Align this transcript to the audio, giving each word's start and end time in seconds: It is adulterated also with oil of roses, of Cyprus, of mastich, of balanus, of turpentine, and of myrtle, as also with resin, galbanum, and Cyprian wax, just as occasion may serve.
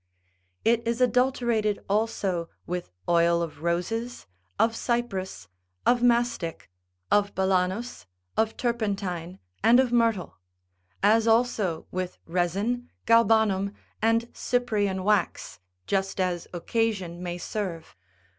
It 0.65 0.81
is 0.87 0.99
adulterated 0.99 1.77
also 1.87 2.49
with 2.65 2.89
oil 3.07 3.43
of 3.43 3.61
roses, 3.61 4.25
of 4.57 4.75
Cyprus, 4.75 5.47
of 5.85 6.01
mastich, 6.01 6.61
of 7.11 7.35
balanus, 7.35 8.07
of 8.35 8.57
turpentine, 8.57 9.37
and 9.63 9.79
of 9.79 9.91
myrtle, 9.93 10.37
as 11.03 11.27
also 11.27 11.85
with 11.91 12.17
resin, 12.25 12.89
galbanum, 13.05 13.75
and 14.01 14.27
Cyprian 14.33 15.03
wax, 15.03 15.59
just 15.85 16.19
as 16.19 16.47
occasion 16.51 17.21
may 17.21 17.37
serve. 17.37 17.95